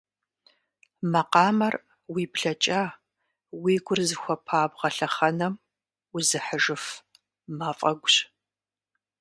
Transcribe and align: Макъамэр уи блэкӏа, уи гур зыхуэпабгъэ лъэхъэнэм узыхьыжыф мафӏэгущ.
Макъамэр 1.11 1.75
уи 2.13 2.23
блэкӏа, 2.31 2.81
уи 3.63 3.75
гур 3.85 3.99
зыхуэпабгъэ 4.07 4.89
лъэхъэнэм 4.95 5.53
узыхьыжыф 6.15 6.85
мафӏэгущ. 7.57 8.15